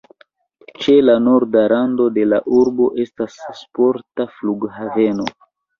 [0.85, 5.33] Ĉe la norda rando de la urbo estas sporta flughaveno.